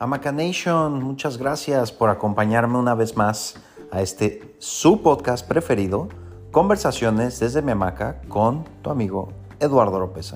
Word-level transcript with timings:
Amaca 0.00 0.30
Nation, 0.30 1.02
muchas 1.02 1.38
gracias 1.38 1.90
por 1.90 2.08
acompañarme 2.08 2.78
una 2.78 2.94
vez 2.94 3.16
más 3.16 3.56
a 3.90 4.00
este 4.00 4.54
su 4.60 5.02
podcast 5.02 5.44
preferido, 5.44 6.08
Conversaciones 6.52 7.40
desde 7.40 7.62
mi 7.62 7.72
hamaca 7.72 8.22
con 8.28 8.64
tu 8.80 8.90
amigo 8.90 9.32
Eduardo 9.58 9.98
López. 9.98 10.34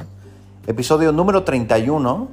Episodio 0.66 1.12
número 1.12 1.44
31. 1.44 2.28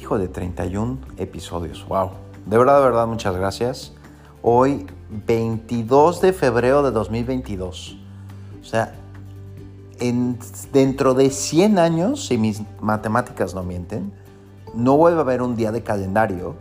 Hijo 0.00 0.18
de 0.18 0.28
31 0.28 0.98
episodios, 1.18 1.86
wow. 1.86 2.12
De 2.46 2.56
verdad, 2.56 2.78
de 2.78 2.84
verdad, 2.86 3.06
muchas 3.06 3.36
gracias. 3.36 3.92
Hoy, 4.40 4.86
22 5.26 6.22
de 6.22 6.32
febrero 6.32 6.82
de 6.82 6.92
2022. 6.92 7.98
O 8.60 8.64
sea, 8.64 8.94
en, 10.00 10.38
dentro 10.72 11.12
de 11.12 11.28
100 11.28 11.78
años, 11.78 12.24
si 12.24 12.38
mis 12.38 12.62
matemáticas 12.80 13.54
no 13.54 13.62
mienten, 13.62 14.12
no 14.74 14.96
vuelve 14.96 15.18
a 15.18 15.22
haber 15.22 15.42
un 15.42 15.56
día 15.56 15.72
de 15.72 15.82
calendario 15.82 16.54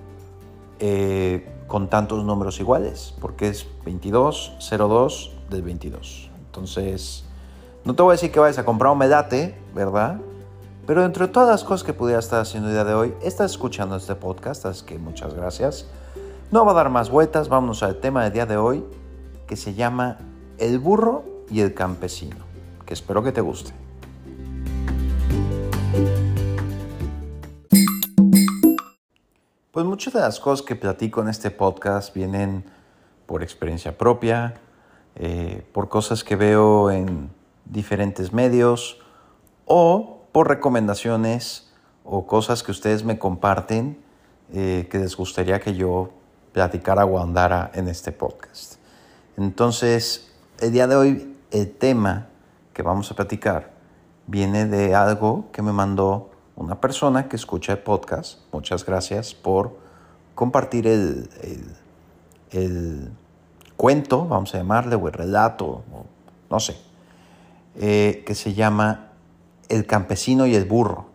eh, 0.80 1.48
con 1.68 1.90
tantos 1.90 2.24
números 2.24 2.60
iguales, 2.60 3.14
porque 3.22 3.50
es 3.50 3.68
22, 3.86 4.54
02 4.70 5.32
del 5.50 5.62
22. 5.62 6.32
Entonces, 6.48 7.26
no 7.86 7.96
te 7.96 8.02
voy 8.02 8.12
a 8.12 8.14
decir 8.14 8.32
que 8.32 8.40
vayas 8.40 8.58
a 8.58 8.66
comprar 8.66 8.92
un 8.92 8.98
medate, 8.98 9.56
¿verdad? 9.76 10.20
Pero 10.88 11.06
entre 11.06 11.28
todas 11.28 11.50
las 11.50 11.64
cosas 11.64 11.84
que 11.86 11.94
pudiera 11.94 12.20
estar 12.20 12.42
haciendo 12.42 12.70
el 12.70 12.76
día 12.76 12.84
de 12.84 12.94
hoy, 12.94 13.14
estás 13.22 13.52
escuchando 13.52 13.96
este 13.96 14.16
podcast, 14.16 14.66
así 14.66 14.86
que 14.86 14.98
muchas 14.98 15.36
gracias. 15.36 15.86
No 16.52 16.66
va 16.66 16.72
a 16.72 16.76
dar 16.76 16.90
más 16.90 17.12
vueltas, 17.12 17.48
vámonos 17.48 17.84
al 17.84 17.98
tema 17.98 18.24
del 18.24 18.34
día 18.34 18.46
de 18.48 18.58
hoy, 18.58 18.84
que 19.46 19.56
se 19.56 19.76
llama 19.76 20.18
El 20.58 20.80
burro 20.80 21.24
y 21.52 21.62
el 21.62 21.76
campesino, 21.76 22.38
que 22.88 22.96
espero 22.96 23.22
que 23.22 23.32
te 23.32 23.42
guste. 23.42 23.72
Pues 29.80 29.88
muchas 29.88 30.14
de 30.14 30.20
las 30.20 30.42
cosas 30.42 30.62
que 30.66 30.76
platico 30.76 31.22
en 31.22 31.30
este 31.30 31.52
podcast 31.52 32.14
vienen 32.14 32.66
por 33.26 33.44
experiencia 33.44 33.98
propia, 33.98 34.56
eh, 35.16 35.66
por 35.72 35.88
cosas 35.88 36.26
que 36.26 36.36
veo 36.36 36.92
en 36.92 37.30
diferentes 37.64 38.34
medios 38.34 39.00
o 39.64 40.26
por 40.34 40.50
recomendaciones 40.50 41.72
o 42.04 42.28
cosas 42.28 42.62
que 42.62 42.72
ustedes 42.72 43.06
me 43.06 43.18
comparten 43.18 43.98
eh, 44.52 44.90
que 44.92 45.00
les 45.00 45.16
gustaría 45.16 45.62
que 45.62 45.74
yo 45.74 46.10
platicara 46.52 47.06
o 47.06 47.18
andara 47.18 47.72
en 47.74 47.88
este 47.88 48.12
podcast. 48.12 48.76
Entonces, 49.38 50.30
el 50.60 50.74
día 50.74 50.88
de 50.88 50.98
hoy 50.98 51.38
el 51.52 51.72
tema 51.72 52.28
que 52.74 52.82
vamos 52.82 53.10
a 53.12 53.16
platicar 53.16 53.72
viene 54.28 54.66
de 54.66 54.94
algo 54.94 55.46
que 55.54 55.62
me 55.62 55.72
mandó 55.72 56.29
una 56.60 56.82
persona 56.82 57.30
que 57.30 57.38
escucha 57.38 57.72
el 57.72 57.80
podcast. 57.80 58.40
Muchas 58.52 58.86
gracias 58.86 59.34
por 59.34 59.78
compartir 60.36 60.88
el, 60.88 61.30
el, 62.52 63.12
cuento, 63.78 64.28
vamos 64.28 64.54
a 64.54 64.58
llamarle, 64.58 64.96
o 64.96 65.08
el 65.08 65.14
relato, 65.14 65.84
no 66.50 66.60
sé, 66.60 66.78
eh, 67.76 68.24
que 68.26 68.36
se 68.36 68.54
llama 68.54 69.14
El 69.70 69.86
campesino 69.86 70.46
y 70.46 70.56
el 70.56 70.66
burro. 70.66 71.06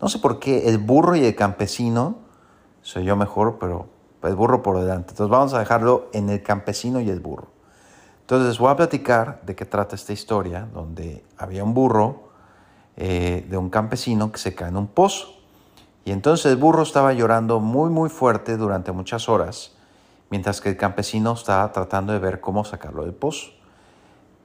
No 0.00 0.08
sé 0.08 0.18
por 0.18 0.38
qué 0.38 0.68
el 0.68 0.76
burro 0.76 1.16
y 1.16 1.24
el 1.24 1.34
campesino, 1.34 2.16
soy 2.82 3.04
yo 3.04 3.16
mejor, 3.16 3.56
pero 3.58 3.86
el 4.22 4.34
burro 4.34 4.62
por 4.62 4.78
delante. 4.78 5.12
Entonces 5.12 5.30
vamos 5.30 5.54
a 5.54 5.58
dejarlo 5.58 6.10
en 6.12 6.28
el 6.28 6.42
campesino 6.42 7.00
y 7.00 7.08
el 7.08 7.20
burro. 7.20 7.48
Entonces 8.20 8.58
voy 8.58 8.70
a 8.70 8.76
platicar 8.76 9.40
de 9.46 9.54
qué 9.54 9.64
trata 9.64 9.96
esta 9.96 10.12
historia, 10.12 10.68
donde 10.72 11.24
había 11.38 11.64
un 11.64 11.72
burro 11.72 12.23
eh, 12.96 13.46
de 13.48 13.56
un 13.56 13.70
campesino 13.70 14.30
que 14.30 14.38
se 14.38 14.54
cae 14.54 14.68
en 14.68 14.76
un 14.76 14.86
pozo. 14.86 15.34
Y 16.04 16.12
entonces 16.12 16.46
el 16.46 16.56
burro 16.56 16.82
estaba 16.82 17.12
llorando 17.12 17.60
muy 17.60 17.90
muy 17.90 18.08
fuerte 18.08 18.56
durante 18.56 18.92
muchas 18.92 19.28
horas, 19.28 19.72
mientras 20.30 20.60
que 20.60 20.68
el 20.68 20.76
campesino 20.76 21.32
estaba 21.32 21.72
tratando 21.72 22.12
de 22.12 22.18
ver 22.18 22.40
cómo 22.40 22.64
sacarlo 22.64 23.04
del 23.04 23.14
pozo. 23.14 23.52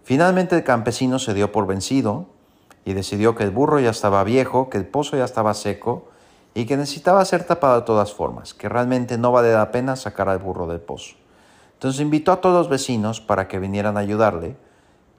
Finalmente 0.03 0.55
el 0.55 0.63
campesino 0.63 1.19
se 1.19 1.33
dio 1.33 1.51
por 1.51 1.67
vencido 1.67 2.27
y 2.85 2.93
decidió 2.93 3.35
que 3.35 3.43
el 3.43 3.51
burro 3.51 3.79
ya 3.79 3.91
estaba 3.91 4.23
viejo, 4.23 4.69
que 4.69 4.77
el 4.77 4.87
pozo 4.87 5.17
ya 5.17 5.25
estaba 5.25 5.53
seco 5.53 6.07
y 6.55 6.65
que 6.65 6.77
necesitaba 6.77 7.23
ser 7.25 7.43
tapado 7.43 7.81
de 7.81 7.85
todas 7.85 8.13
formas, 8.13 8.53
que 8.53 8.69
realmente 8.69 9.17
no 9.17 9.31
vale 9.31 9.53
la 9.53 9.71
pena 9.71 9.95
sacar 9.95 10.29
al 10.29 10.39
burro 10.39 10.65
del 10.65 10.79
pozo. 10.79 11.15
Entonces 11.73 12.01
invitó 12.01 12.31
a 12.31 12.41
todos 12.41 12.55
los 12.55 12.69
vecinos 12.69 13.21
para 13.21 13.47
que 13.47 13.59
vinieran 13.59 13.97
a 13.97 13.99
ayudarle 13.99 14.57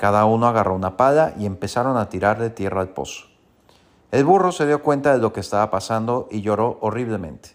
cada 0.00 0.24
uno 0.24 0.46
agarró 0.46 0.74
una 0.74 0.96
pala 0.96 1.34
y 1.38 1.44
empezaron 1.44 1.98
a 1.98 2.08
tirar 2.08 2.38
de 2.38 2.48
tierra 2.48 2.80
al 2.80 2.88
pozo. 2.88 3.26
El 4.10 4.24
burro 4.24 4.50
se 4.50 4.66
dio 4.66 4.82
cuenta 4.82 5.12
de 5.12 5.18
lo 5.18 5.34
que 5.34 5.40
estaba 5.40 5.70
pasando 5.70 6.26
y 6.30 6.40
lloró 6.40 6.78
horriblemente. 6.80 7.50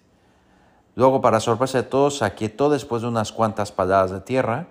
Luego, 0.94 1.22
para 1.22 1.40
sorpresa 1.40 1.80
de 1.80 1.86
todos, 1.86 2.20
se 2.20 2.26
aquietó 2.26 2.70
después 2.70 3.02
de 3.02 3.08
unas 3.08 3.32
cuantas 3.32 3.72
paladas 3.72 4.12
de 4.12 4.20
tierra. 4.22 4.68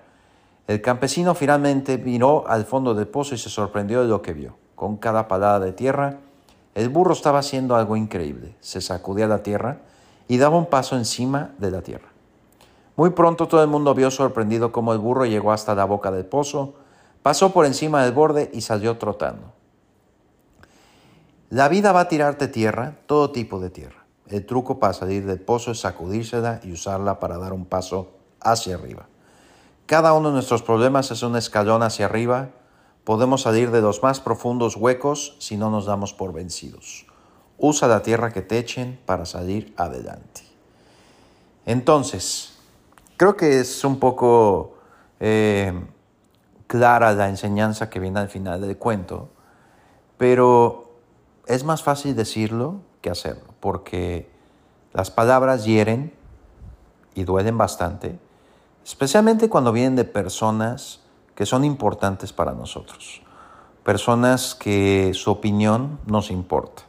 El 0.69 0.83
campesino 0.83 1.35
finalmente 1.35 1.99
miró 1.99 2.47
al 2.47 2.65
fondo 2.65 2.95
del 2.95 3.09
pozo 3.09 3.35
y 3.35 3.39
se 3.39 3.51
sorprendió 3.51 4.03
de 4.03 4.09
lo 4.09 4.23
que 4.23 4.35
vio. 4.35 4.55
Con 4.77 4.97
cada 4.97 5.27
palada 5.27 5.59
de 5.59 5.73
tierra, 5.73 6.19
el 6.77 6.89
burro 6.91 7.12
estaba 7.12 7.41
haciendo 7.41 7.75
algo 7.75 7.97
increíble. 7.97 8.55
Se 8.61 8.81
sacudía 8.83 9.27
la 9.27 9.43
tierra 9.43 9.79
y 10.29 10.39
daba 10.39 10.56
un 10.56 10.67
paso 10.67 10.95
encima 10.97 11.51
de 11.59 11.73
la 11.73 11.83
tierra. 11.83 12.06
Muy 12.95 13.11
pronto 13.11 13.49
todo 13.49 13.65
el 13.65 13.69
mundo 13.69 13.97
vio 13.97 14.12
sorprendido 14.12 14.71
cómo 14.71 14.93
el 14.93 15.01
burro 15.01 15.25
llegó 15.25 15.51
hasta 15.51 15.75
la 15.75 15.85
boca 15.87 16.12
del 16.12 16.25
pozo, 16.25 16.75
Pasó 17.25 17.55
por 17.55 17.65
encima 17.65 18.05
del 18.05 18.12
borde 18.12 18.51
y 18.53 18.61
salió 18.61 18.99
trotando. 18.99 19.55
La 21.49 21.71
vida 21.71 21.91
va 21.91 22.01
a 22.01 22.09
tirarte 22.09 22.49
tierra, 22.49 22.99
todo 23.07 23.31
tipo 23.31 23.61
de 23.61 23.71
tierra. 23.71 24.05
El 24.29 24.45
truco 24.45 24.79
para 24.79 24.93
salir 24.93 25.25
del 25.25 25.41
pozo 25.41 25.71
es 25.71 25.81
sacudírsela 25.81 26.61
y 26.62 26.73
usarla 26.73 27.21
para 27.21 27.39
dar 27.39 27.55
un 27.55 27.65
paso 27.65 28.11
hacia 28.41 28.75
arriba. 28.75 29.07
Cada 29.87 30.12
uno 30.12 30.29
de 30.29 30.35
nuestros 30.35 30.61
problemas 30.61 31.11
es 31.12 31.23
un 31.23 31.35
escalón 31.35 31.83
hacia 31.83 32.05
arriba. 32.05 32.51
Podemos 33.05 33.41
salir 33.41 33.71
de 33.71 33.81
los 33.81 34.03
más 34.03 34.21
profundos 34.21 34.77
huecos 34.77 35.37
si 35.39 35.56
no 35.56 35.71
nos 35.71 35.87
damos 35.87 36.12
por 36.12 36.35
vencidos. 36.35 37.06
Usa 37.56 37.89
la 37.89 38.03
tierra 38.03 38.35
que 38.35 38.43
te 38.43 38.59
echen 38.59 39.01
para 39.06 39.25
salir 39.25 39.73
adelante. 39.79 40.43
Entonces, 41.65 42.59
creo 43.17 43.35
que 43.35 43.61
es 43.61 43.83
un 43.83 43.99
poco 43.99 44.75
eh, 45.21 45.73
clara 46.75 47.12
la 47.12 47.29
enseñanza 47.29 47.89
que 47.89 48.01
viene 48.01 48.19
al 48.19 48.29
final 48.29 48.61
del 48.61 48.77
cuento, 48.77 49.29
pero 50.19 50.99
es 51.47 51.62
más 51.62 51.85
fácil 51.85 52.17
decirlo 52.17 52.81
que 53.01 53.11
hacerlo, 53.11 53.55
porque 53.61 54.29
las 54.93 55.09
palabras 55.12 55.67
hieren 55.67 56.12
y 57.15 57.23
duelen 57.23 57.57
bastante, 57.57 58.19
especialmente 58.85 59.49
cuando 59.49 59.71
vienen 59.71 59.95
de 59.95 60.03
personas 60.03 60.99
que 61.37 61.47
son 61.47 61.65
importantes 61.65 62.33
para 62.33 62.55
nosotros, 62.55 63.23
personas 63.85 64.56
que 64.56 65.12
su 65.15 65.31
opinión 65.31 66.01
nos 66.06 66.33
importa. 66.33 66.83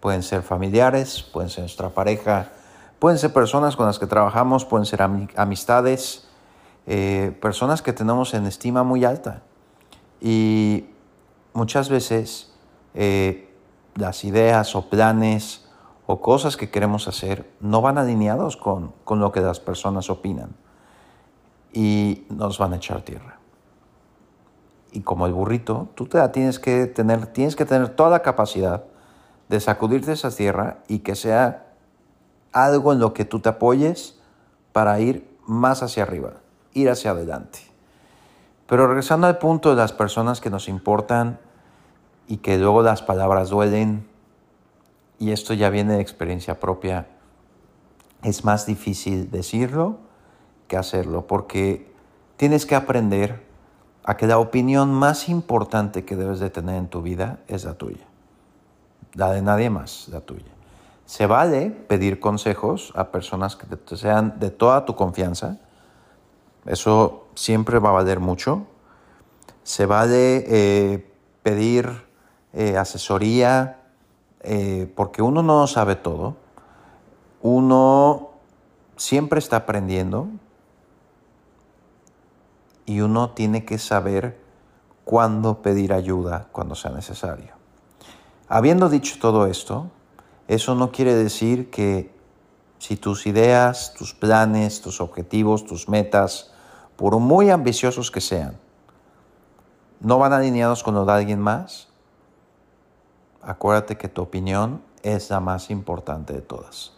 Pueden 0.00 0.24
ser 0.24 0.42
familiares, 0.42 1.22
pueden 1.22 1.48
ser 1.48 1.60
nuestra 1.60 1.90
pareja, 1.90 2.50
pueden 2.98 3.20
ser 3.20 3.32
personas 3.32 3.76
con 3.76 3.86
las 3.86 4.00
que 4.00 4.08
trabajamos, 4.08 4.64
pueden 4.64 4.84
ser 4.84 5.00
amistades, 5.36 6.27
eh, 6.90 7.36
personas 7.42 7.82
que 7.82 7.92
tenemos 7.92 8.32
en 8.32 8.46
estima 8.46 8.82
muy 8.82 9.04
alta. 9.04 9.42
Y 10.22 10.86
muchas 11.52 11.90
veces 11.90 12.54
eh, 12.94 13.54
las 13.94 14.24
ideas 14.24 14.74
o 14.74 14.88
planes 14.88 15.68
o 16.06 16.22
cosas 16.22 16.56
que 16.56 16.70
queremos 16.70 17.06
hacer 17.06 17.46
no 17.60 17.82
van 17.82 17.98
alineados 17.98 18.56
con, 18.56 18.94
con 19.04 19.20
lo 19.20 19.32
que 19.32 19.42
las 19.42 19.60
personas 19.60 20.08
opinan 20.08 20.56
y 21.74 22.24
nos 22.30 22.56
van 22.56 22.72
a 22.72 22.76
echar 22.76 23.02
tierra. 23.02 23.38
Y 24.90 25.02
como 25.02 25.26
el 25.26 25.34
burrito, 25.34 25.90
tú 25.94 26.06
te 26.06 26.26
tienes 26.30 26.58
que 26.58 26.86
tener, 26.86 27.26
tienes 27.26 27.54
que 27.54 27.66
tener 27.66 27.90
toda 27.90 28.08
la 28.08 28.22
capacidad 28.22 28.84
de 29.50 29.60
sacudirte 29.60 30.12
esa 30.12 30.30
tierra 30.30 30.78
y 30.88 31.00
que 31.00 31.16
sea 31.16 31.66
algo 32.50 32.94
en 32.94 32.98
lo 32.98 33.12
que 33.12 33.26
tú 33.26 33.40
te 33.40 33.50
apoyes 33.50 34.18
para 34.72 34.98
ir 35.00 35.36
más 35.44 35.82
hacia 35.82 36.04
arriba 36.04 36.47
ir 36.78 36.90
hacia 36.90 37.12
adelante. 37.12 37.60
Pero 38.66 38.86
regresando 38.86 39.26
al 39.26 39.38
punto 39.38 39.70
de 39.70 39.76
las 39.76 39.92
personas 39.92 40.40
que 40.40 40.50
nos 40.50 40.68
importan 40.68 41.38
y 42.26 42.38
que 42.38 42.58
luego 42.58 42.82
las 42.82 43.02
palabras 43.02 43.48
duelen, 43.48 44.06
y 45.18 45.32
esto 45.32 45.54
ya 45.54 45.70
viene 45.70 45.94
de 45.94 46.00
experiencia 46.00 46.60
propia, 46.60 47.06
es 48.22 48.44
más 48.44 48.66
difícil 48.66 49.30
decirlo 49.30 49.96
que 50.66 50.76
hacerlo, 50.76 51.26
porque 51.26 51.90
tienes 52.36 52.66
que 52.66 52.74
aprender 52.74 53.42
a 54.04 54.16
que 54.16 54.26
la 54.26 54.38
opinión 54.38 54.92
más 54.92 55.28
importante 55.28 56.04
que 56.04 56.16
debes 56.16 56.38
de 56.40 56.50
tener 56.50 56.76
en 56.76 56.88
tu 56.88 57.02
vida 57.02 57.40
es 57.48 57.64
la 57.64 57.74
tuya, 57.74 58.04
la 59.14 59.32
de 59.32 59.42
nadie 59.42 59.70
más, 59.70 60.08
la 60.08 60.20
tuya. 60.20 60.52
Se 61.06 61.26
vale 61.26 61.70
pedir 61.70 62.20
consejos 62.20 62.92
a 62.94 63.10
personas 63.10 63.56
que 63.56 63.96
sean 63.96 64.38
de 64.38 64.50
toda 64.50 64.84
tu 64.84 64.94
confianza, 64.94 65.58
eso 66.68 67.28
siempre 67.34 67.78
va 67.78 67.88
a 67.88 67.92
valer 67.92 68.20
mucho. 68.20 68.66
Se 69.62 69.86
vale 69.86 70.44
eh, 70.46 71.12
pedir 71.42 72.04
eh, 72.52 72.76
asesoría 72.76 73.80
eh, 74.40 74.90
porque 74.94 75.22
uno 75.22 75.42
no 75.42 75.66
sabe 75.66 75.96
todo. 75.96 76.36
uno 77.40 78.30
siempre 78.96 79.38
está 79.38 79.58
aprendiendo 79.58 80.28
y 82.84 83.00
uno 83.00 83.30
tiene 83.30 83.64
que 83.64 83.78
saber 83.78 84.38
cuándo 85.04 85.62
pedir 85.62 85.92
ayuda 85.92 86.48
cuando 86.52 86.74
sea 86.74 86.90
necesario. 86.90 87.54
Habiendo 88.48 88.88
dicho 88.88 89.16
todo 89.20 89.46
esto, 89.46 89.90
eso 90.48 90.74
no 90.74 90.90
quiere 90.90 91.14
decir 91.14 91.70
que 91.70 92.10
si 92.78 92.96
tus 92.96 93.26
ideas, 93.26 93.94
tus 93.94 94.14
planes, 94.14 94.80
tus 94.80 95.00
objetivos, 95.00 95.64
tus 95.64 95.88
metas, 95.88 96.52
por 96.98 97.16
muy 97.20 97.48
ambiciosos 97.48 98.10
que 98.10 98.20
sean, 98.20 98.58
no 100.00 100.18
van 100.18 100.32
alineados 100.32 100.82
con 100.82 100.96
los 100.96 101.06
de 101.06 101.12
alguien 101.12 101.38
más, 101.38 101.86
acuérdate 103.40 103.96
que 103.96 104.08
tu 104.08 104.20
opinión 104.20 104.82
es 105.04 105.30
la 105.30 105.38
más 105.38 105.70
importante 105.70 106.32
de 106.32 106.40
todas. 106.40 106.92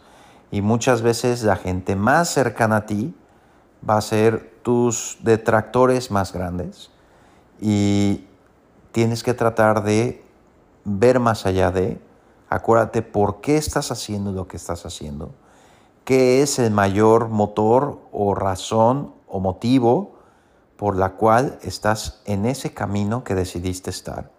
Y 0.49 0.63
muchas 0.63 1.03
veces 1.03 1.43
la 1.43 1.55
gente 1.55 1.95
más 1.95 2.29
cercana 2.29 2.77
a 2.77 2.85
ti 2.87 3.13
va 3.87 3.97
a 3.97 4.01
ser 4.01 4.59
tus 4.63 5.19
detractores 5.21 6.09
más 6.09 6.33
grandes 6.33 6.89
y 7.59 8.25
tienes 8.91 9.21
que 9.21 9.35
tratar 9.35 9.83
de 9.83 10.25
ver 10.83 11.19
más 11.19 11.45
allá 11.45 11.69
de, 11.69 12.01
acuérdate 12.49 13.03
por 13.03 13.39
qué 13.39 13.55
estás 13.55 13.91
haciendo 13.91 14.31
lo 14.31 14.47
que 14.47 14.57
estás 14.57 14.83
haciendo, 14.83 15.29
qué 16.05 16.41
es 16.41 16.57
el 16.57 16.71
mayor 16.71 17.29
motor 17.29 17.99
o 18.11 18.33
razón 18.33 19.20
o 19.31 19.39
motivo 19.39 20.15
por 20.75 20.97
la 20.97 21.13
cual 21.13 21.57
estás 21.61 22.21
en 22.25 22.45
ese 22.45 22.73
camino 22.73 23.23
que 23.23 23.35
decidiste 23.35 23.89
estar. 23.89 24.31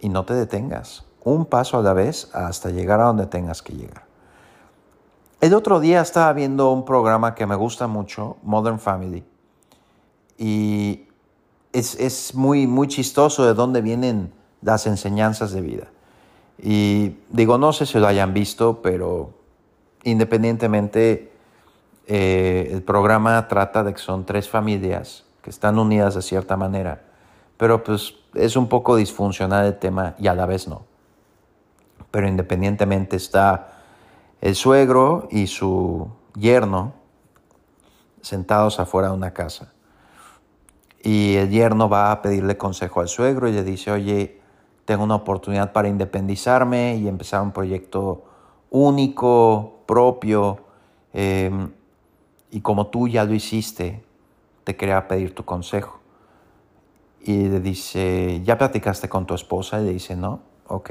Y 0.00 0.08
no 0.08 0.24
te 0.24 0.34
detengas, 0.34 1.04
un 1.24 1.46
paso 1.46 1.78
a 1.78 1.82
la 1.82 1.92
vez 1.92 2.30
hasta 2.34 2.70
llegar 2.70 3.00
a 3.00 3.04
donde 3.04 3.26
tengas 3.26 3.62
que 3.62 3.74
llegar. 3.74 4.04
El 5.40 5.54
otro 5.54 5.78
día 5.78 6.00
estaba 6.00 6.32
viendo 6.32 6.72
un 6.72 6.84
programa 6.84 7.34
que 7.34 7.46
me 7.46 7.54
gusta 7.54 7.86
mucho, 7.86 8.38
Modern 8.42 8.80
Family, 8.80 9.24
y 10.36 11.06
es, 11.72 11.94
es 11.96 12.34
muy, 12.34 12.66
muy 12.66 12.88
chistoso 12.88 13.44
de 13.46 13.54
dónde 13.54 13.82
vienen 13.82 14.32
las 14.62 14.86
enseñanzas 14.86 15.52
de 15.52 15.60
vida. 15.60 15.88
Y 16.60 17.18
digo, 17.28 17.56
no 17.58 17.72
sé 17.72 17.86
si 17.86 17.98
lo 17.98 18.08
hayan 18.08 18.34
visto, 18.34 18.82
pero 18.82 19.34
independientemente, 20.02 21.32
eh, 22.10 22.70
el 22.72 22.82
programa 22.82 23.48
trata 23.48 23.84
de 23.84 23.92
que 23.92 24.00
son 24.00 24.24
tres 24.24 24.48
familias 24.48 25.26
que 25.42 25.50
están 25.50 25.78
unidas 25.78 26.14
de 26.14 26.22
cierta 26.22 26.56
manera, 26.56 27.02
pero 27.58 27.84
pues 27.84 28.14
es 28.34 28.56
un 28.56 28.66
poco 28.66 28.96
disfuncional 28.96 29.66
el 29.66 29.78
tema 29.78 30.14
y 30.18 30.26
a 30.26 30.34
la 30.34 30.46
vez 30.46 30.68
no. 30.68 30.86
Pero 32.10 32.26
independientemente 32.26 33.16
está 33.16 33.68
el 34.40 34.54
suegro 34.54 35.28
y 35.30 35.48
su 35.48 36.08
yerno 36.34 36.94
sentados 38.22 38.80
afuera 38.80 39.08
de 39.08 39.14
una 39.14 39.34
casa. 39.34 39.74
Y 41.02 41.36
el 41.36 41.50
yerno 41.50 41.90
va 41.90 42.10
a 42.10 42.22
pedirle 42.22 42.56
consejo 42.56 43.02
al 43.02 43.08
suegro 43.08 43.48
y 43.48 43.52
le 43.52 43.64
dice, 43.64 43.90
oye, 43.90 44.40
tengo 44.86 45.04
una 45.04 45.16
oportunidad 45.16 45.72
para 45.72 45.88
independizarme 45.88 46.96
y 46.96 47.06
empezar 47.06 47.42
un 47.42 47.52
proyecto 47.52 48.24
único, 48.70 49.82
propio, 49.84 50.58
em, 51.12 51.70
y 52.50 52.60
como 52.60 52.88
tú 52.88 53.08
ya 53.08 53.24
lo 53.24 53.34
hiciste, 53.34 54.02
te 54.64 54.76
quería 54.76 55.08
pedir 55.08 55.34
tu 55.34 55.44
consejo. 55.44 56.00
Y 57.20 57.48
le 57.48 57.60
dice, 57.60 58.40
¿ya 58.44 58.56
platicaste 58.56 59.08
con 59.08 59.26
tu 59.26 59.34
esposa? 59.34 59.80
Y 59.80 59.84
le 59.84 59.92
dice, 59.92 60.16
no, 60.16 60.40
ok. 60.66 60.90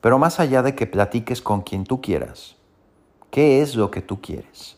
Pero 0.00 0.18
más 0.18 0.38
allá 0.38 0.62
de 0.62 0.74
que 0.74 0.86
platiques 0.86 1.40
con 1.40 1.62
quien 1.62 1.84
tú 1.84 2.00
quieras, 2.00 2.56
¿qué 3.30 3.62
es 3.62 3.74
lo 3.74 3.90
que 3.90 4.02
tú 4.02 4.20
quieres? 4.20 4.76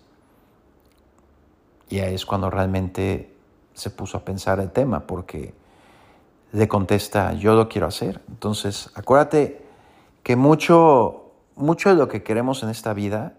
Y 1.88 1.98
ahí 1.98 2.14
es 2.14 2.24
cuando 2.24 2.50
realmente 2.50 3.34
se 3.74 3.90
puso 3.90 4.18
a 4.18 4.24
pensar 4.24 4.60
el 4.60 4.70
tema, 4.70 5.06
porque 5.06 5.52
le 6.52 6.68
contesta, 6.68 7.32
yo 7.34 7.54
lo 7.54 7.68
quiero 7.68 7.86
hacer. 7.86 8.22
Entonces, 8.28 8.90
acuérdate 8.94 9.62
que 10.22 10.36
mucho, 10.36 11.32
mucho 11.54 11.90
de 11.90 11.96
lo 11.96 12.08
que 12.08 12.22
queremos 12.22 12.62
en 12.62 12.70
esta 12.70 12.94
vida 12.94 13.34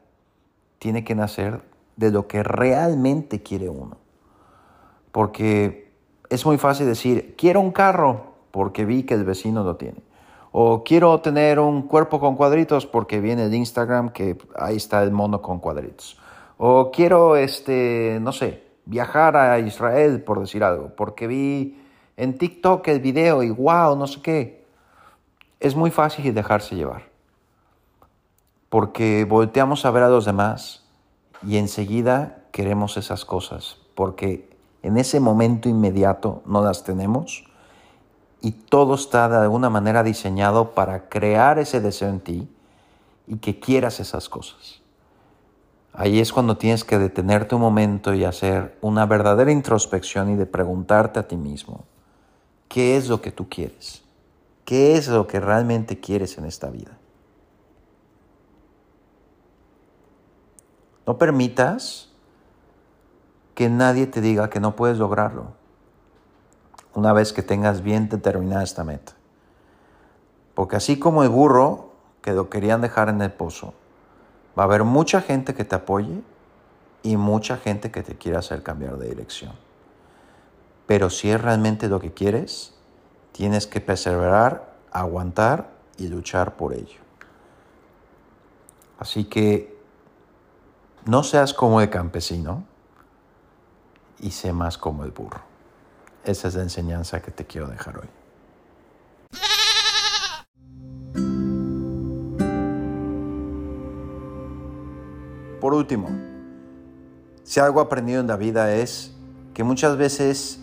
tiene 0.79 1.03
que 1.03 1.15
nacer 1.15 1.61
de 1.97 2.11
lo 2.11 2.27
que 2.27 2.43
realmente 2.43 3.43
quiere 3.43 3.67
uno. 3.67 3.97
Porque 5.11 5.91
es 6.29 6.45
muy 6.45 6.57
fácil 6.57 6.85
decir, 6.85 7.35
quiero 7.37 7.59
un 7.59 7.71
carro 7.71 8.35
porque 8.51 8.85
vi 8.85 9.03
que 9.03 9.15
el 9.15 9.25
vecino 9.25 9.63
lo 9.63 9.75
tiene. 9.75 10.01
O 10.51 10.83
quiero 10.83 11.19
tener 11.19 11.59
un 11.59 11.83
cuerpo 11.83 12.19
con 12.19 12.35
cuadritos 12.35 12.85
porque 12.85 13.19
viene 13.19 13.49
de 13.49 13.57
Instagram 13.57 14.09
que 14.09 14.37
ahí 14.55 14.77
está 14.77 15.03
el 15.03 15.11
mono 15.11 15.41
con 15.41 15.59
cuadritos. 15.59 16.17
O 16.57 16.91
quiero, 16.91 17.35
este, 17.35 18.19
no 18.21 18.31
sé, 18.31 18.63
viajar 18.85 19.35
a 19.35 19.59
Israel, 19.59 20.23
por 20.23 20.39
decir 20.39 20.63
algo, 20.63 20.95
porque 20.95 21.27
vi 21.27 21.79
en 22.15 22.37
TikTok 22.37 22.87
el 22.87 22.99
video 22.99 23.43
y 23.43 23.49
wow, 23.49 23.95
no 23.95 24.07
sé 24.07 24.21
qué. 24.21 24.65
Es 25.59 25.75
muy 25.75 25.91
fácil 25.91 26.33
dejarse 26.33 26.75
llevar. 26.75 27.03
Porque 28.69 29.25
volteamos 29.25 29.85
a 29.85 29.91
ver 29.91 30.03
a 30.03 30.09
los 30.09 30.25
demás 30.25 30.86
y 31.43 31.57
enseguida 31.57 32.43
queremos 32.51 32.97
esas 32.97 33.25
cosas. 33.25 33.77
Porque 33.95 34.49
en 34.83 34.97
ese 34.97 35.19
momento 35.19 35.69
inmediato 35.69 36.41
no 36.45 36.63
las 36.63 36.83
tenemos 36.83 37.43
y 38.41 38.51
todo 38.51 38.95
está 38.95 39.27
de 39.29 39.37
alguna 39.37 39.69
manera 39.69 40.03
diseñado 40.03 40.73
para 40.75 41.09
crear 41.09 41.59
ese 41.59 41.81
deseo 41.81 42.09
en 42.09 42.19
ti 42.19 42.49
y 43.27 43.37
que 43.37 43.59
quieras 43.59 43.99
esas 43.99 44.29
cosas. 44.29 44.81
Ahí 45.93 46.19
es 46.19 46.31
cuando 46.31 46.57
tienes 46.57 46.83
que 46.83 46.99
detenerte 46.99 47.55
un 47.55 47.61
momento 47.61 48.13
y 48.13 48.23
hacer 48.23 48.77
una 48.81 49.05
verdadera 49.07 49.51
introspección 49.51 50.29
y 50.29 50.35
de 50.35 50.45
preguntarte 50.45 51.19
a 51.19 51.27
ti 51.27 51.35
mismo, 51.37 51.85
¿qué 52.67 52.97
es 52.97 53.09
lo 53.09 53.19
que 53.19 53.31
tú 53.31 53.49
quieres? 53.49 54.03
¿Qué 54.63 54.95
es 54.95 55.07
lo 55.07 55.25
que 55.25 55.39
realmente 55.39 55.99
quieres 55.99 56.37
en 56.37 56.45
esta 56.45 56.69
vida? 56.69 56.97
No 61.07 61.17
permitas 61.17 62.09
que 63.55 63.69
nadie 63.69 64.05
te 64.05 64.19
diga 64.19 64.49
que 64.49 64.59
no 64.59 64.75
puedes 64.75 64.97
lograrlo 64.97 65.53
una 66.93 67.13
vez 67.13 67.31
que 67.31 67.43
tengas 67.43 67.81
bien 67.81 68.09
determinada 68.09 68.63
esta 68.63 68.83
meta. 68.83 69.13
Porque 70.53 70.75
así 70.75 70.99
como 70.99 71.23
el 71.23 71.29
burro 71.29 71.91
que 72.21 72.33
lo 72.33 72.49
querían 72.49 72.81
dejar 72.81 73.07
en 73.07 73.21
el 73.21 73.31
pozo, 73.31 73.73
va 74.57 74.63
a 74.63 74.65
haber 74.65 74.83
mucha 74.83 75.21
gente 75.21 75.53
que 75.53 75.63
te 75.63 75.75
apoye 75.75 76.21
y 77.03 77.15
mucha 77.15 77.57
gente 77.57 77.89
que 77.89 78.03
te 78.03 78.17
quiera 78.17 78.39
hacer 78.39 78.63
cambiar 78.63 78.97
de 78.97 79.07
dirección. 79.07 79.53
Pero 80.87 81.09
si 81.09 81.29
es 81.29 81.39
realmente 81.41 81.87
lo 81.87 81.99
que 81.99 82.13
quieres, 82.13 82.73
tienes 83.31 83.67
que 83.67 83.79
perseverar, 83.79 84.73
aguantar 84.91 85.69
y 85.97 86.07
luchar 86.07 86.57
por 86.57 86.73
ello. 86.73 86.99
Así 88.97 89.25
que 89.25 89.76
no 91.07 91.23
seas 91.23 91.53
como 91.53 91.79
el 91.79 91.89
campesino 91.89 92.65
y 94.19 94.31
sé 94.31 94.51
más 94.51 94.77
como 94.77 95.05
el 95.05 95.11
burro. 95.11 95.39
Esa 96.25 96.49
es 96.49 96.55
la 96.55 96.63
enseñanza 96.63 97.21
que 97.21 97.31
te 97.31 97.45
quiero 97.45 97.67
dejar 97.67 97.99
hoy. 97.99 98.09
Por 105.61 105.73
último, 105.73 106.09
si 107.43 107.61
algo 107.61 107.79
aprendido 107.79 108.19
en 108.19 108.27
la 108.27 108.35
vida 108.35 108.73
es 108.73 109.13
que 109.53 109.63
muchas 109.63 109.97
veces 109.97 110.59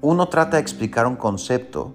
uno 0.00 0.28
trata 0.28 0.56
de 0.56 0.62
explicar 0.62 1.06
un 1.06 1.16
concepto, 1.16 1.94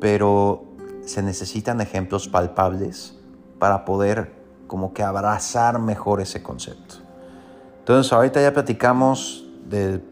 pero 0.00 0.64
se 1.04 1.22
necesitan 1.22 1.80
ejemplos 1.80 2.28
palpables 2.28 3.16
para 3.58 3.84
poder 3.84 4.41
como 4.72 4.94
que 4.94 5.02
abrazar 5.02 5.78
mejor 5.78 6.22
ese 6.22 6.42
concepto. 6.42 6.94
Entonces 7.80 8.10
ahorita 8.10 8.40
ya 8.40 8.54
platicamos 8.54 9.44
del 9.68 10.02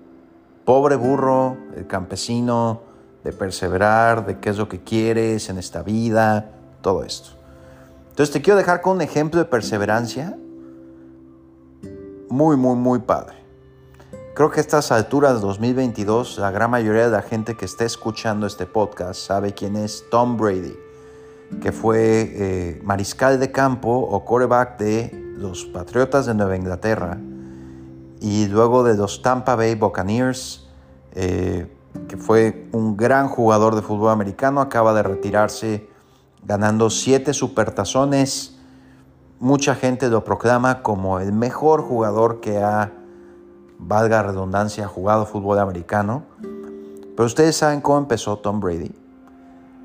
pobre 0.67 0.97
burro, 0.97 1.57
el 1.76 1.87
campesino, 1.87 2.83
de 3.25 3.33
perseverar, 3.33 4.26
de 4.26 4.38
qué 4.38 4.50
es 4.50 4.59
lo 4.59 4.69
que 4.69 4.85
quieres 4.85 5.49
en 5.49 5.57
esta 5.57 5.83
vida, 5.83 6.50
todo 6.83 7.05
esto. 7.05 7.31
Entonces 8.11 8.35
te 8.35 8.43
quiero 8.43 8.59
dejar 8.59 8.83
con 8.83 8.97
un 8.97 9.00
ejemplo 9.00 9.40
de 9.40 9.47
perseverancia 9.47 10.37
muy, 12.29 12.59
muy, 12.59 12.76
muy 12.76 12.99
padre. 12.99 13.37
Creo 14.35 14.50
que 14.50 14.61
a 14.61 14.62
estas 14.62 14.93
alturas 14.93 15.40
2022, 15.40 16.37
la 16.37 16.50
gran 16.50 16.71
mayoría 16.71 17.07
de 17.07 17.12
la 17.12 17.23
gente 17.23 17.57
que 17.57 17.64
esté 17.64 17.87
escuchando 17.87 18.47
este 18.47 18.67
podcast 18.67 19.23
sabe 19.23 19.55
quién 19.55 19.76
es 19.76 20.05
Tom 20.11 20.37
Brady, 20.37 20.76
que 21.61 21.73
fue 21.73 22.33
eh, 22.35 22.80
mariscal 22.85 23.40
de 23.40 23.50
campo 23.50 23.90
o 23.90 24.25
quarterback 24.25 24.78
de 24.78 25.35
los 25.37 25.64
Patriotas 25.64 26.26
de 26.26 26.35
Nueva 26.35 26.57
Inglaterra 26.57 27.19
y 28.21 28.47
luego 28.47 28.85
de 28.85 28.97
los 28.97 29.23
Tampa 29.23 29.57
Bay 29.57 29.75
Buccaneers, 29.75 30.69
eh, 31.12 31.75
que 32.09 32.16
fue 32.16 32.69
un 32.73 32.97
gran 32.97 33.28
jugador 33.28 33.75
de 33.75 33.83
fútbol 33.83 34.11
americano, 34.11 34.61
acaba 34.61 34.92
de 34.95 35.02
retirarse 35.02 35.88
ganando 36.45 36.90
siete 36.90 37.33
supertazones, 37.33 38.59
mucha 39.38 39.75
gente 39.75 40.09
lo 40.09 40.23
proclama 40.23 40.83
como 40.83 41.19
el 41.19 41.33
mejor 41.33 41.83
jugador 41.83 42.40
que 42.40 42.59
ha, 42.59 42.92
valga 43.78 44.23
redundancia, 44.23 44.87
jugado 44.87 45.26
fútbol 45.26 45.59
americano. 45.59 46.25
Pero 46.40 47.26
ustedes 47.26 47.57
saben 47.57 47.80
cómo 47.80 47.99
empezó 47.99 48.38
Tom 48.38 48.61
Brady. 48.61 48.92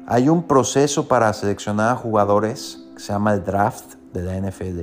Hay 0.08 0.30
un 0.30 0.44
proceso 0.44 1.08
para 1.08 1.34
seleccionar 1.34 1.98
jugadores 1.98 2.86
que 2.94 3.02
se 3.02 3.12
llama 3.12 3.34
el 3.34 3.44
draft 3.44 3.96
de 4.14 4.22
la 4.22 4.38
NFL. 4.38 4.82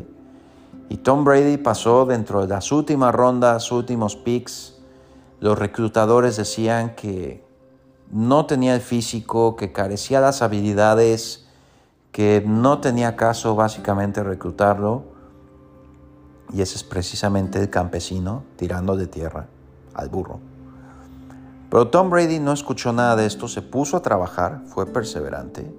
Y 0.89 0.97
Tom 0.97 1.25
Brady 1.25 1.59
pasó 1.59 2.05
dentro 2.07 2.41
de 2.43 2.49
las 2.49 2.73
últimas 2.73 3.15
rondas, 3.15 3.71
últimos 3.71 4.17
picks. 4.17 4.79
Los 5.39 5.59
reclutadores 5.59 6.37
decían 6.37 6.97
que 6.97 7.47
no 8.11 8.47
tenía 8.47 8.75
el 8.75 8.81
físico, 8.81 9.55
que 9.55 9.71
carecía 9.71 10.21
las 10.21 10.43
habilidades, 10.43 11.47
que 12.11 12.43
no 12.45 12.81
tenía 12.81 13.15
caso 13.15 13.55
básicamente 13.55 14.25
reclutarlo. 14.25 15.05
Y 16.53 16.63
ese 16.63 16.77
es 16.77 16.83
precisamente 16.83 17.61
el 17.61 17.71
campesino 17.71 18.43
tirando 18.57 18.97
de 18.97 19.07
tierra 19.07 19.47
al 19.95 20.09
burro. 20.09 20.52
Pero 21.73 21.89
Tom 21.89 22.11
Brady 22.11 22.39
no 22.39 22.53
escuchó 22.53 22.93
nada 22.93 23.17
de 23.17 23.25
esto, 23.25 23.49
se 23.49 23.63
puso 23.63 23.97
a 23.97 24.03
trabajar, 24.03 24.61
fue 24.67 24.85
perseverante 24.85 25.75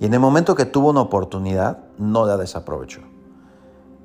y 0.00 0.06
en 0.06 0.14
el 0.14 0.18
momento 0.18 0.54
que 0.54 0.64
tuvo 0.64 0.88
una 0.88 1.02
oportunidad 1.02 1.80
no 1.98 2.24
la 2.24 2.38
desaprovechó. 2.38 3.02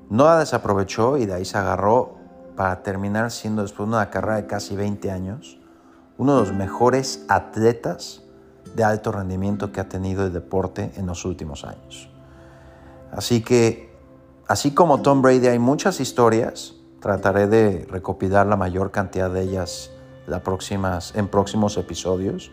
No 0.09 0.25
la 0.25 0.39
desaprovechó 0.39 1.15
y 1.15 1.25
de 1.25 1.35
ahí 1.35 1.45
se 1.45 1.57
agarró 1.57 2.15
para 2.57 2.83
terminar 2.83 3.31
siendo 3.31 3.61
después 3.61 3.87
de 3.87 3.95
una 3.95 4.09
carrera 4.09 4.35
de 4.35 4.45
casi 4.45 4.75
20 4.75 5.09
años 5.09 5.57
uno 6.17 6.33
de 6.33 6.41
los 6.41 6.53
mejores 6.53 7.23
atletas 7.29 8.23
de 8.75 8.83
alto 8.83 9.13
rendimiento 9.13 9.71
que 9.71 9.79
ha 9.79 9.87
tenido 9.87 10.25
el 10.25 10.33
deporte 10.33 10.91
en 10.97 11.05
los 11.05 11.23
últimos 11.23 11.63
años. 11.63 12.09
Así 13.09 13.41
que, 13.41 13.97
así 14.49 14.73
como 14.73 15.01
Tom 15.01 15.21
Brady, 15.21 15.47
hay 15.47 15.59
muchas 15.59 16.01
historias. 16.01 16.75
Trataré 16.99 17.47
de 17.47 17.87
recopilar 17.89 18.47
la 18.47 18.57
mayor 18.57 18.91
cantidad 18.91 19.29
de 19.31 19.43
ellas 19.43 19.91
próximas, 20.43 21.13
en 21.15 21.27
próximos 21.27 21.77
episodios. 21.77 22.51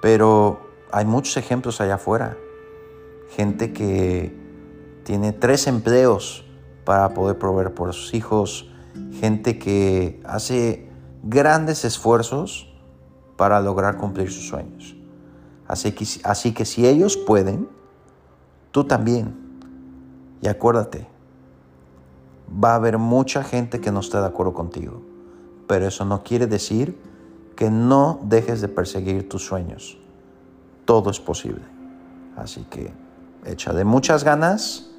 Pero 0.00 0.60
hay 0.92 1.04
muchos 1.04 1.36
ejemplos 1.36 1.80
allá 1.80 1.94
afuera. 1.94 2.36
Gente 3.30 3.72
que 3.72 4.34
tiene 5.04 5.32
tres 5.32 5.66
empleos 5.66 6.44
para 6.84 7.14
poder 7.14 7.38
proveer 7.38 7.74
por 7.74 7.92
sus 7.92 8.14
hijos. 8.14 8.70
Gente 9.12 9.58
que 9.58 10.20
hace 10.24 10.88
grandes 11.22 11.84
esfuerzos 11.84 12.72
para 13.36 13.60
lograr 13.60 13.96
cumplir 13.96 14.30
sus 14.30 14.48
sueños. 14.48 14.96
Así 15.66 15.92
que, 15.92 16.06
así 16.24 16.52
que 16.52 16.64
si 16.64 16.86
ellos 16.86 17.16
pueden, 17.16 17.68
tú 18.70 18.84
también. 18.84 19.34
Y 20.42 20.48
acuérdate, 20.48 21.06
va 22.62 22.72
a 22.72 22.74
haber 22.76 22.98
mucha 22.98 23.42
gente 23.42 23.80
que 23.80 23.90
no 23.90 24.00
esté 24.00 24.18
de 24.18 24.26
acuerdo 24.26 24.52
contigo, 24.52 25.02
pero 25.66 25.86
eso 25.86 26.04
no 26.04 26.22
quiere 26.22 26.46
decir 26.46 26.98
que 27.56 27.70
no 27.70 28.20
dejes 28.24 28.60
de 28.60 28.68
perseguir 28.68 29.28
tus 29.28 29.44
sueños. 29.44 29.98
Todo 30.84 31.10
es 31.10 31.20
posible. 31.20 31.62
Así 32.36 32.64
que 32.64 32.92
echa 33.44 33.72
de 33.72 33.84
muchas 33.84 34.24
ganas, 34.24 34.90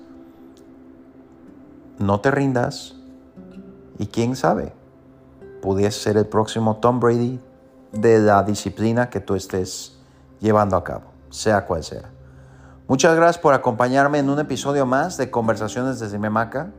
no 1.99 2.21
te 2.21 2.31
rindas 2.31 2.95
y 3.97 4.07
quién 4.07 4.35
sabe, 4.35 4.73
pudiese 5.61 5.99
ser 5.99 6.17
el 6.17 6.25
próximo 6.25 6.77
Tom 6.77 6.99
Brady 6.99 7.39
de 7.91 8.19
la 8.19 8.43
disciplina 8.43 9.09
que 9.09 9.19
tú 9.19 9.35
estés 9.35 9.97
llevando 10.39 10.75
a 10.75 10.83
cabo, 10.83 11.05
sea 11.29 11.65
cual 11.65 11.83
sea. 11.83 12.11
Muchas 12.87 13.15
gracias 13.15 13.39
por 13.39 13.53
acompañarme 13.53 14.19
en 14.19 14.29
un 14.29 14.39
episodio 14.39 14.85
más 14.85 15.17
de 15.17 15.31
Conversaciones 15.31 15.99
desde 15.99 16.19
Memaca. 16.19 16.71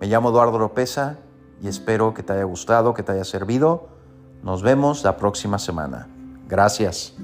Me 0.00 0.06
llamo 0.06 0.30
Eduardo 0.30 0.58
Lopeza 0.58 1.16
y 1.62 1.68
espero 1.68 2.14
que 2.14 2.22
te 2.22 2.32
haya 2.32 2.44
gustado, 2.44 2.94
que 2.94 3.02
te 3.02 3.12
haya 3.12 3.24
servido. 3.24 3.88
Nos 4.42 4.62
vemos 4.62 5.04
la 5.04 5.16
próxima 5.16 5.58
semana. 5.58 6.08
Gracias. 6.48 7.14